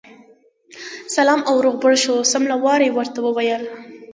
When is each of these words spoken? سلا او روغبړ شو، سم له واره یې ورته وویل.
سلا 1.15 1.35
او 1.49 1.55
روغبړ 1.65 1.93
شو، 2.03 2.15
سم 2.31 2.43
له 2.51 2.55
واره 2.63 2.85
یې 2.87 2.91
ورته 2.95 3.19
وویل. 3.21 3.63